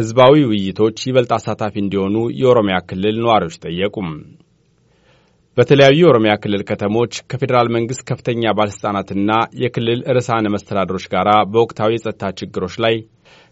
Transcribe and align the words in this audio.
ህዝባዊ 0.00 0.34
ውይይቶች 0.48 0.98
ይበልጥ 1.06 1.30
አሳታፊ 1.36 1.74
እንዲሆኑ 1.80 2.16
የኦሮሚያ 2.40 2.76
ክልል 2.88 3.16
ነዋሪዎች 3.22 3.56
ጠየቁም። 3.64 4.08
በተለያዩ 5.56 5.98
የኦሮሚያ 6.00 6.32
ክልል 6.42 6.62
ከተሞች 6.68 7.14
ከፌዴራል 7.30 7.68
መንግሥት 7.76 8.02
ከፍተኛ 8.10 8.52
ባለሥልጣናትና 8.58 9.30
የክልል 9.62 10.00
ርዕሳነ 10.16 10.52
መስተዳድሮች 10.54 11.06
ጋር 11.14 11.28
በወቅታዊ 11.52 11.90
የጸጥታ 11.96 12.30
ችግሮች 12.40 12.76
ላይ 12.84 12.94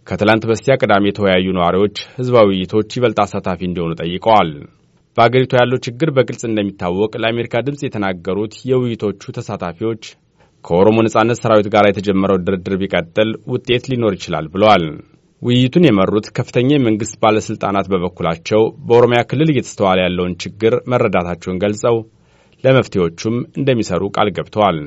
ከትላንት 0.06 0.46
በስቲያ 0.50 0.76
ቅዳሜ 0.80 1.04
የተወያዩ 1.08 1.48
ነዋሪዎች 1.58 1.96
ህዝባዊ 2.19 2.47
ውይይቶች 2.53 2.96
ይበልጥ 2.99 3.19
አሳታፊ 3.24 3.60
እንዲሆኑ 3.69 3.92
ጠይቀዋል። 4.03 4.53
በአገሪቱ 5.17 5.53
ያለው 5.60 5.78
ችግር 5.87 6.08
በግልጽ 6.17 6.42
እንደሚታወቅ 6.49 7.12
ለአሜሪካ 7.22 7.62
ድምፅ 7.67 7.83
የተናገሩት 7.85 8.56
የውይይቶቹ 8.71 9.33
ተሳታፊዎች 9.38 10.03
ከኦሮሞ 10.65 10.99
ነጻነት 11.06 11.40
ሰራዊት 11.42 11.69
ጋር 11.74 11.85
የተጀመረው 11.88 12.40
ድርድር 12.46 12.76
ቢቀጥል 12.80 13.30
ውጤት 13.53 13.85
ሊኖር 13.92 14.15
ይችላል 14.19 14.49
ብለዋል። 14.54 14.85
ውይይቱን 15.43 15.85
የመሩት 15.87 16.27
ከፍተኛ 16.37 16.69
የመንግሥት 16.75 17.19
ባለሥልጣናት 17.23 17.87
በበኩላቸው 17.93 18.62
በኦሮሚያ 18.87 19.20
ክልል 19.30 19.51
እየተስተዋለ 19.52 19.98
ያለውን 20.05 20.34
ችግር 20.42 20.74
መረዳታቸውን 20.92 21.60
ገልጸው 21.65 21.96
ለመፍትሄዎቹም 22.65 23.37
እንደሚሰሩ 23.60 24.02
ቃል 24.16 24.30
ገብተዋል። 24.38 24.79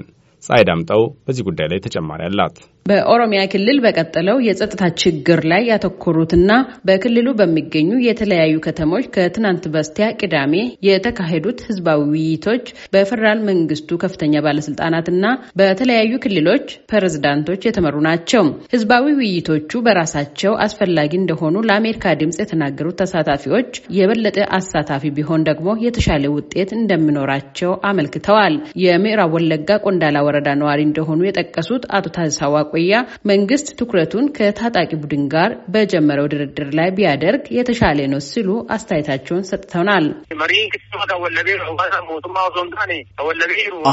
ፀሐይ 0.44 0.64
ዳምጠው 0.70 1.02
በዚህ 1.26 1.46
ጉዳይ 1.50 1.68
ላይ 1.72 1.80
ተጨማሪ 1.86 2.22
አላት። 2.28 2.58
በኦሮሚያ 2.86 3.42
ክልል 3.52 3.78
በቀጠለው 3.84 4.38
የጸጥታ 4.46 4.84
ችግር 5.02 5.40
ላይ 5.52 5.62
ያተኮሩትና 5.70 6.52
በክልሉ 6.88 7.28
በሚገኙ 7.40 7.90
የተለያዩ 8.06 8.56
ከተሞች 8.66 9.06
ከትናንት 9.16 9.66
በስቲያ 9.74 10.06
ቅዳሜ 10.20 10.54
የተካሄዱት 10.88 11.60
ህዝባዊ 11.68 12.00
ውይይቶች 12.12 12.64
በፌዴራል 12.94 13.40
መንግስቱ 13.50 14.00
ከፍተኛ 14.04 14.34
ባለስልጣናትና 14.46 15.26
በተለያዩ 15.62 16.14
ክልሎች 16.26 16.66
ፕሬዝዳንቶች 16.92 17.62
የተመሩ 17.68 17.96
ናቸው። 18.08 18.44
ህዝባዊ 18.74 19.06
ውይይቶቹ 19.20 19.82
በራሳቸው 19.88 20.56
አስፈላጊ 20.66 21.12
እንደሆኑ 21.22 21.56
ለአሜሪካ 21.70 22.16
ድምፅ 22.22 22.40
የተናገሩት 22.44 23.00
ተሳታፊዎች 23.02 23.70
የበለጠ 23.98 24.38
አሳታፊ 24.58 25.14
ቢሆን 25.18 25.46
ደግሞ 25.50 25.70
የተሻለ 25.86 26.26
ውጤት 26.36 26.70
እንደሚኖራቸው 26.80 27.72
አመልክተዋል። 27.90 28.56
የምዕራብ 28.86 29.32
ወለጋ 29.38 29.80
ቆንዳላ 29.86 30.18
ወረዳ 30.28 30.50
ነዋሪ 30.62 30.82
እንደሆኑ 30.88 31.22
የጠቀሱት 31.26 31.84
አቶ 31.98 32.08
ታሳዋ 32.18 32.56
ቆያ 32.72 32.94
መንግስት 33.32 33.68
ትኩረቱን 33.80 34.26
ከታጣቂ 34.38 34.92
ቡድን 35.04 35.24
ጋር 35.34 35.52
በጀመረው 35.74 36.30
ድርድር 36.34 36.70
ላይ 36.80 36.90
ቢያደርግ 36.98 37.44
የተሻለ 37.58 38.00
ነው 38.14 38.22
ሲሉ 38.30 38.50
አስተያየታቸውን 38.76 39.48
ሰጥተውናል። 39.52 40.06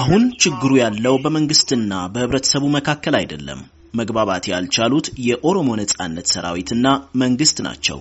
አሁን 0.00 0.22
ችግሩ 0.44 0.72
ያለው 0.84 1.16
በመንግስትና 1.24 1.92
በህብረተሰቡ 2.14 2.64
መካከል 2.78 3.16
አይደለም። 3.20 3.60
መግባባት 3.94 4.44
ያልቻሉት 4.52 5.06
የኦሮሞ 5.28 5.68
ነጻነት 5.80 6.26
ሰራዊትና 6.34 6.86
መንግስት 7.22 7.58
ናቸው። 7.66 7.98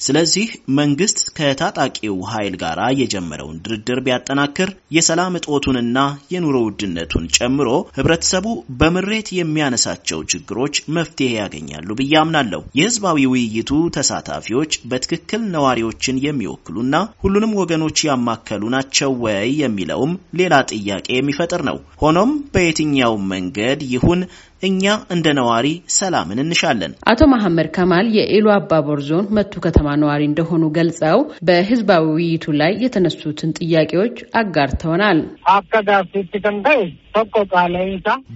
ስለዚህ 0.00 0.46
መንግስት 0.78 1.18
ከታጣቂው 1.36 2.16
ኃይል 2.30 2.54
ጋር 2.62 2.70
የጀመረውን 3.00 3.60
ድርድር 3.64 3.98
ቢያጠናክር 4.06 4.70
የሰላም 4.96 5.36
እጦቱንና 5.38 5.98
የኑሮ 6.34 6.56
ውድነቱን 6.66 7.24
ጨምሮ 7.36 7.68
ህብረተሰቡ 7.98 8.46
በምሬት 8.80 9.28
የሚያነሳቸው 9.38 10.20
ችግሮች 10.32 10.80
መፍትሄ 10.96 11.30
ያገኛሉ 11.38 11.88
ብዬ 12.00 12.12
አምናለሁ። 12.22 12.62
የህዝባዊ 12.78 13.26
ውይይቱ 13.32 13.70
ተሳታፊዎች 13.96 14.72
በትክክል 14.90 15.42
ነዋሪዎችን 15.54 16.22
የሚወክሉና 16.26 16.94
ሁሉንም 17.24 17.54
ወገኖች 17.60 18.00
ያማከሉ 18.08 18.62
ናቸው 18.76 19.12
ወይ 19.24 19.48
የሚለውም 19.62 20.12
ሌላ 20.40 20.54
ጥያቄ 20.72 21.06
የሚፈጥር 21.16 21.62
ነው። 21.70 21.78
ሆኖም 22.02 22.32
በየትኛው 22.54 23.14
መንገድ 23.32 23.80
ይሁን 23.94 24.20
እኛ 24.62 24.84
እንደ 25.14 25.26
ነዋሪ 25.38 25.66
ሰላምን 25.96 26.38
እንሻለን። 26.42 26.92
አቶ 27.10 27.20
መሐመድ 27.32 27.68
ከማል 27.76 28.06
የኢሉ 28.16 28.46
አባቦር 28.54 29.00
ዞን 29.08 29.26
መቱ 29.36 29.52
ከተማ 29.64 29.83
ነዋሪ 30.02 30.22
እንደሆኑ 30.28 30.64
ገልጸው 30.76 31.18
በህዝባዊ 31.48 32.04
ውይይቱ 32.14 32.54
ላይ 32.60 32.72
የተነሱትን 32.84 33.54
ጥያቄዎች 33.60 34.16
አጋርተውናል። 34.36 35.20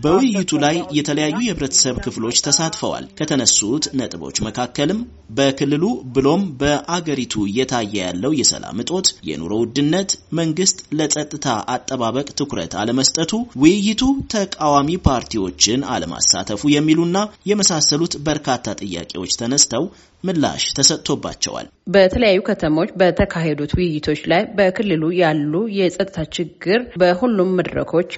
በውይይቱ 0.05 0.51
ላይ 0.65 0.77
የተለያዩ 0.97 1.39
የህብረተሰብ 1.43 1.97
ክፍሎች 2.05 2.43
ተሳትፈዋል። 2.47 3.05
ከተነሱት 3.19 3.85
ነጥቦች 3.99 4.37
መካከልም 4.47 5.01
በክልሉ 5.39 5.85
ብሎም 6.15 6.43
በአገሪቱ 6.61 7.35
እየታየ 7.49 7.95
ያለው 8.01 8.33
የሰላም 8.39 8.81
እጦት፣ 8.85 9.09
የኑሮ 9.29 9.53
ውድነት፣ 9.63 10.11
መንግስት 10.39 10.79
ለጸጥታ 10.99 11.47
አጠባበቅ 11.75 12.29
ትኩረት 12.41 12.75
አለመስጠቱ፣ 12.83 13.33
ውይይቱ 13.63 14.03
ተቃዋሚ 14.35 14.91
ፓርቲዎችን 15.09 15.87
አለማሳተፉ 15.95 16.71
የሚሉና 16.75 17.19
የመሳሰሉት 17.51 18.15
በርካታ 18.29 18.55
ጥያቄዎች 18.83 19.35
ተነስተው 19.43 19.85
ምላሽ 20.25 20.63
ተሰጥቶባቸዋል። 20.77 21.67
በተለያዩ 21.95 22.39
ከተሞች 22.49 22.91
በተካሄዱት 23.01 23.73
ውይይቶች 23.79 24.21
ላይ 24.33 24.43
በክልሉ 24.57 25.05
ያሉ 25.21 25.53
የጸጥታ 25.77 26.25
ችግር 26.37 26.81
በሁሉም 27.01 27.55
መድረኮች 27.59 28.11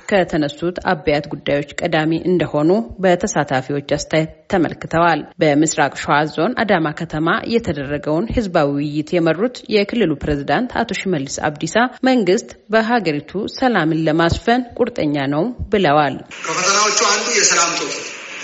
ከተነሱት 0.51 0.79
አበያት 0.91 1.27
ጉዳዮች 1.33 1.71
ቀዳሚ 1.81 2.13
እንደሆኑ 2.31 2.71
በተሳታፊዎች 3.03 3.89
አስተያየት 3.97 4.33
ተመልክተዋል። 4.53 5.21
በምስራቅ 5.41 5.93
ሸዋ 6.03 6.15
ዞን 6.35 6.53
አዳማ 6.63 6.87
ከተማ 7.01 7.27
የተደረገውን 7.55 8.27
ህዝባዊ 8.37 8.69
ውይይት 8.77 9.11
የመሩት 9.17 9.57
የክልሉ 9.75 10.13
ፕሬዝዳንት 10.23 10.71
አቶ 10.81 10.97
ሽመልስ 11.01 11.37
አብዲሳ 11.49 11.77
መንግስት 12.09 12.49
በሀገሪቱ 12.75 13.31
ሰላምን 13.59 14.03
ለማስፈን 14.09 14.65
ቁርጠኛ 14.79 15.27
ነው 15.35 15.45
ብለዋል። 15.73 16.17
ከፈተናዎቹ 16.47 16.99
አንዱ 17.13 17.27
የሰላም 17.39 17.71
እጦት 17.77 17.95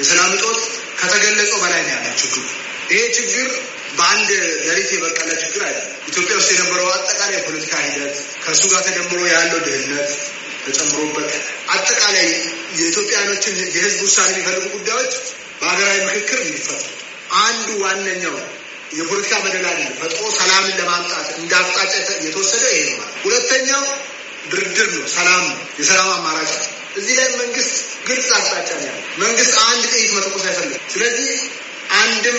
የሰላም 0.01 0.31
እጦት 0.39 0.61
ከተገለጸው 1.01 1.59
በላይ 1.65 1.83
ነው 1.83 1.93
ያለ 1.97 2.07
ችግሩ 2.23 2.45
ይሄ 2.91 3.03
ችግር 3.19 3.49
በአንድ 3.99 4.31
ሌሊት 4.67 4.89
የበቀለ 4.95 5.31
ችግር 5.43 5.63
አይደለም። 5.69 5.93
ኢትዮጵያ 6.11 6.35
ውስጥ 6.41 6.51
የነበረው 6.55 6.89
አጠቃላይ 6.95 7.37
የፖለቲካ 7.37 7.75
ሂደት 7.87 8.17
ከእሱ 8.45 8.63
ጋር 8.73 8.83
ተደምሮ 8.89 9.21
ያለው 9.33 9.61
ድህነት 9.67 10.11
ተጨምሮበት 10.67 11.31
አጠቃላይ 11.69 12.29
የኢትዮጵያኖችን 12.79 13.57
የህዝብ 13.69 14.01
ውሳኔ 14.07 14.31
የሚፈልጉ 14.35 14.65
ጉዳዮች 14.77 15.13
በሀገራዊ 15.61 15.99
ምክክር 16.09 16.39
የሚፈቱ 16.45 16.83
አንዱ 17.43 17.69
ዋነኛው 17.83 18.37
የፖለቲካ 18.97 19.35
መደላድል 19.45 19.89
ፈጥሮ 20.01 20.25
ሰላምን 20.39 20.75
ለማምጣት 20.81 21.29
እንደ 21.39 21.53
አቅጣጫ 21.61 21.95
የተወሰደ 22.27 22.65
ይሄ 22.73 22.83
ነው። 22.91 23.09
ሁለተኛው 23.25 23.85
ድርድር 24.51 24.89
ነው፣ 24.95 25.07
ሰላም 25.15 25.45
ነው፣ 25.49 25.59
የሰላም 25.81 26.11
አማራጭ 26.17 26.51
ነው። 26.57 26.69
እዚህ 26.97 27.15
ላይ 27.19 27.29
መንግስት 27.41 27.73
ግልጽ 28.07 28.29
አቅጣጫ 28.37 28.69
ነው 28.77 28.87
ያለው። 28.89 29.03
መንግስት 29.19 29.55
አንድ 29.65 29.83
ጥይት 29.93 30.13
መተኮስ 30.17 30.45
አይፈልግም። 30.51 30.85
ስለዚህ 30.95 31.31
አንድም 31.99 32.39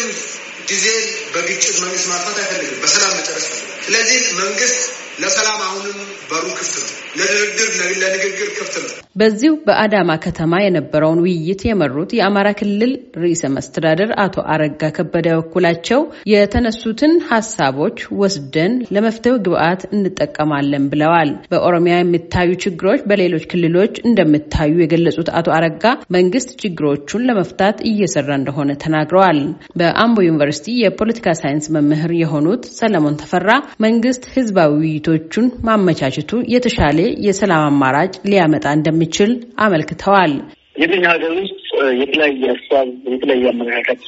ጊዜ 0.67 0.85
በግጭት 1.33 1.75
መንግስት 1.83 2.07
ማጥፋት 2.11 2.37
አይፈልግም፣ 2.39 2.79
በሰላም 2.81 3.13
መጨረስ 3.19 3.45
ፈልጋል። 3.51 3.83
ስለዚህ 3.85 4.21
መንግስት 4.39 4.79
ለሰላም 5.17 5.59
አሁንም 5.67 5.99
በሩ 6.29 6.45
ክፍት 6.57 6.75
ነው፣ 6.79 6.89
ለድርድር 7.19 7.69
ለንግግር 8.01 8.49
ክፍት 8.57 8.75
በዚሁ 9.19 9.51
በአዳማ 9.67 10.11
ከተማ 10.25 10.53
የነበረውን 10.61 11.21
ውይይት 11.23 11.61
የመሩት 11.67 12.11
የአማራ 12.17 12.47
ክልል 12.59 12.91
ርዕሰ 13.21 13.43
መስተዳደር 13.55 14.09
አቶ 14.23 14.43
አረጋ 14.53 14.89
ከበደ 14.97 15.27
በኩላቸው 15.37 16.01
የተነሱትን 16.31 17.13
ሀሳቦች 17.29 17.97
ወስደን 18.21 18.73
ለመፍትሄው 18.95 19.37
ግብአት 19.45 19.81
እንጠቀማለን 19.91 20.85
ብለዋል። 20.91 21.31
በኦሮሚያ 21.53 21.95
የሚታዩ 21.97 22.51
ችግሮች 22.65 23.01
በሌሎች 23.11 23.47
ክልሎች 23.53 23.95
እንደሚታዩ 24.07 24.75
የገለጹት 24.81 25.31
አቶ 25.39 25.47
አረጋ 25.57 25.83
መንግስት 26.17 26.51
ችግሮቹን 26.61 27.25
ለመፍታት 27.29 27.77
እየሰራ 27.91 28.29
እንደሆነ 28.39 28.71
ተናግረዋል። 28.83 29.41
በአምቦ 29.79 30.17
ዩኒቨርሲቲ 30.27 30.77
የፖለቲካ 30.83 31.27
ሳይንስ 31.41 31.65
መምህር 31.77 32.13
የሆኑት 32.21 32.63
ሰለሞን 32.77 33.19
ተፈራ 33.21 33.51
መንግስት 33.85 34.23
ህዝባዊ 34.35 34.79
ውይይቶቹን 35.07 35.45
ማመቻቸቱ 35.67 36.31
የተሻለ 36.53 36.97
የሰላም 37.25 37.63
አማራጭ 37.67 38.13
ሊያመጣ 38.25 38.65
እንደሚችል 38.77 39.31
አመልክተዋል። 39.65 40.33
የትኛ 40.75 41.03
ሀገር 41.13 41.31
ውስጥ 41.39 41.61
የተለያየ 42.01 42.41
ሀሳብ 42.53 42.87
የተለያየ 43.13 43.45
አመለካከት 43.53 44.01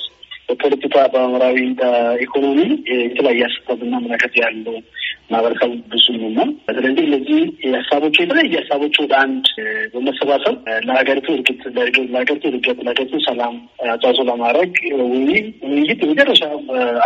በፖለቲካ፣ 0.50 0.96
በማህበራዊ፣ 1.14 1.58
በኢኮኖሚ 1.80 2.60
የተለያየ 3.04 3.42
ሀሳብና 3.50 3.94
አመለካከት 4.00 4.36
ያለው 4.44 4.75
ማህበረሰብ 5.31 5.72
ብዙ 5.92 6.06
ነውና 6.16 6.40
ስለዚህ 6.69 7.04
እነዚህ 7.07 7.40
ሀሳቦቹ 7.75 8.16
የተለያየ 8.24 8.54
ሀሳቦቹ 8.62 8.96
ወደ 9.06 9.13
አንድ 9.24 9.48
በመሰባሰብ 9.94 10.56
ለሀገሪቱ 10.88 11.28
እርግጥ 11.36 11.62
ለሀገሪቱ 12.13 12.44
እድገት 12.51 12.80
ለሀገሪቱ 12.86 13.22
ሰላም 13.28 13.56
አስተዋጽኦ 13.90 14.25
ለማድረግ 14.31 14.72
ውይይት 15.66 16.01
የመጨረሻ 16.06 16.44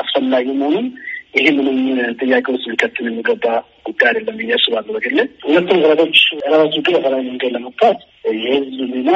አስፈላጊ 0.02 0.48
መሆኑን 0.62 0.88
ይሄ 1.34 1.46
ምንም 1.58 1.78
ጥያቄ 2.22 2.46
ውስጥ 2.54 2.66
ሊከትል 2.72 3.08
የሚገባ 3.10 3.46
ጉዳይ 3.86 4.10
አይደለም 4.10 4.36
ብዬ 4.40 4.52
አስባለሁ። 4.58 4.94
በግሌ 4.98 5.18
ሁለቱም 5.46 5.80
ህብረቶች 5.80 6.20
ራሱ 6.54 6.74
ግን 6.78 6.96
በሰላማዊ 6.96 7.26
መንገድ 7.30 7.52
ለመፍታት 7.56 8.00
የህዝብ 8.38 8.80
ሚና 8.94 9.10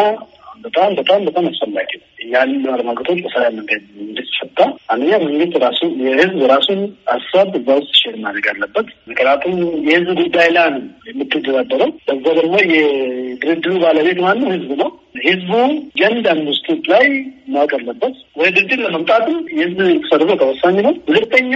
በጣም 0.64 0.92
በጣም 1.00 1.20
በጣም 1.28 1.46
አስፈላጊ 1.50 1.90
ነው። 1.98 2.06
ያሉ 2.30 2.64
አለመግባባቶች 2.74 3.20
በሰላም 3.26 3.54
መንገድ 3.58 3.84
እንድትፈታ 4.04 4.60
አንደኛ 4.90 5.18
መንግስት 5.26 5.56
ራሱ 5.64 5.82
የህዝብ 6.04 6.40
ራሱን 6.54 6.80
ሀሳብ 7.12 7.50
እዛ 7.60 7.68
ውስጥ 7.80 7.94
share 8.00 8.16
ማድረግ 8.24 8.46
አለበት። 8.54 8.88
ምክንያቱም 9.10 9.56
የህዝብ 9.88 10.10
ጉዳይ 10.22 10.50
ላይ 10.58 10.68
የምትደራደረው። 11.10 11.92
በዛ 12.08 12.26
ደግሞ 12.40 12.56
የድርድሩ 12.74 13.74
ባለቤት 13.86 14.20
ማነው? 14.26 14.50
ህዝብ 14.56 14.72
ነው። 14.82 14.90
ህዝቡ 15.26 15.52
እያንዳንዱ 15.92 16.48
step 16.58 16.84
ላይ 16.94 17.06
ማወቅ 17.50 17.72
አለበት። 17.78 18.16
ወደ 18.38 18.50
ድርድር 18.58 18.82
ለመምጣትም 18.86 19.38
የህዝብ 19.58 19.80
ተሳትፎ 20.04 20.42
ወሳኝ 20.52 20.78
ነው። 20.88 20.94
ሁለተኛ 21.10 21.54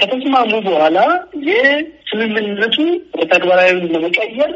ከተስማሙ 0.00 0.60
በኋላ 0.60 0.98
የስምምነቱ 2.14 2.76
ተግባራዊ 3.32 3.70
ለመቀየር 3.94 4.50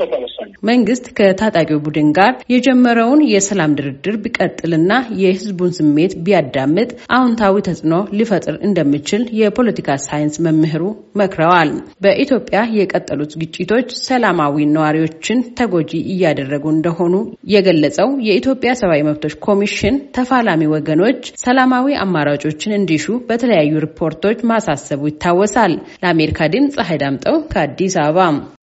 በጣም 0.00 0.20
ወሳኝ 0.24 0.48
ነው። 0.48 0.58
መንግስት 0.68 1.04
ከታጣቂው 1.18 1.78
ቡድን 1.86 2.08
ጋር 2.18 2.32
የጀመረውን 2.52 3.20
የሰላም 3.32 3.74
ድርድር 3.78 4.16
ቢቀጥልና 4.24 4.92
የህዝቡን 5.22 5.72
ስሜት 5.78 6.12
ቢያዳምጥ 6.26 6.88
አዎንታዊ 7.16 7.54
ተጽዕኖ 7.68 7.94
ሊፈጥር 8.18 8.56
እንደሚችል 8.68 9.22
የፖለቲካ 9.40 9.98
ሳይንስ 10.06 10.36
መምህሩ 10.46 10.82
መክረዋል። 11.20 11.70
በኢትዮጵያ 12.04 12.60
የቀጠሉት 12.78 13.32
ግጭቶች 13.42 13.88
ሰላማዊ 14.06 14.66
ነዋሪዎችን 14.74 15.40
ተጎጂ 15.58 15.92
እያደረጉ 16.14 16.64
እንደሆኑ 16.74 17.14
የገለጸው 17.54 18.08
የኢትዮጵያ 18.28 18.70
ሰብአዊ 18.80 19.02
መብቶች 19.08 19.34
ኮሚሽን 19.46 19.96
ተፋላሚ 20.16 20.62
ወገኖች 20.74 21.04
ሰላማዊ 21.44 21.86
አማራጮችን 22.04 22.76
እንዲሹ 22.78 23.06
በተለያዩ 23.28 23.72
ሪፖርቶች 23.86 24.38
ማሳሰቡ 24.50 25.02
ይታወሳል። 25.10 25.72
ለአሜሪካ 26.02 26.48
ድምፅ 26.54 26.75
ፀሐይ 26.76 26.98
ዳምጠው 27.02 27.36
ከአዲስ 27.52 27.94
አበባ 28.04 28.20